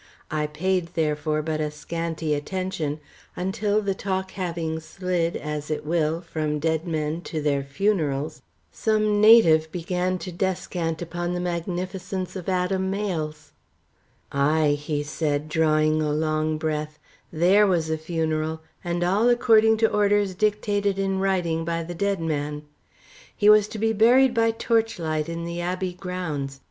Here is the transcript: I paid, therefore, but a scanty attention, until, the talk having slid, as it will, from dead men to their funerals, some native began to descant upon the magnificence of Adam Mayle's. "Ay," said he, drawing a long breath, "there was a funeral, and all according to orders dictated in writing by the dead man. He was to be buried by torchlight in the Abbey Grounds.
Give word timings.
I 0.31 0.47
paid, 0.47 0.95
therefore, 0.95 1.43
but 1.43 1.61
a 1.61 1.69
scanty 1.69 2.33
attention, 2.33 2.99
until, 3.35 3.83
the 3.83 3.93
talk 3.93 4.31
having 4.31 4.79
slid, 4.79 5.37
as 5.37 5.69
it 5.69 5.85
will, 5.85 6.21
from 6.21 6.57
dead 6.57 6.87
men 6.87 7.21
to 7.29 7.39
their 7.39 7.61
funerals, 7.61 8.41
some 8.71 9.21
native 9.21 9.71
began 9.71 10.17
to 10.17 10.31
descant 10.31 11.03
upon 11.03 11.35
the 11.35 11.39
magnificence 11.39 12.35
of 12.35 12.49
Adam 12.49 12.89
Mayle's. 12.89 13.51
"Ay," 14.31 14.75
said 15.05 15.41
he, 15.43 15.47
drawing 15.49 16.01
a 16.01 16.11
long 16.11 16.57
breath, 16.57 16.97
"there 17.31 17.67
was 17.67 17.91
a 17.91 17.95
funeral, 17.95 18.61
and 18.83 19.03
all 19.03 19.29
according 19.29 19.77
to 19.77 19.91
orders 19.91 20.33
dictated 20.33 20.97
in 20.97 21.19
writing 21.19 21.63
by 21.63 21.83
the 21.83 21.93
dead 21.93 22.19
man. 22.19 22.63
He 23.37 23.51
was 23.51 23.67
to 23.67 23.77
be 23.77 23.93
buried 23.93 24.33
by 24.33 24.49
torchlight 24.49 25.29
in 25.29 25.45
the 25.45 25.61
Abbey 25.61 25.93
Grounds. 25.93 26.59